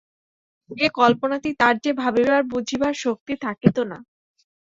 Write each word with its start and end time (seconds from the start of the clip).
এ 0.69 0.87
কল্পনাতেই 0.93 1.55
তার 1.59 1.75
যে 1.83 1.91
ভাবিবার 1.93 2.41
বুঝিবার 2.51 2.93
শক্তি 3.03 3.33
থাকিত 3.41 3.77
না। 3.91 3.97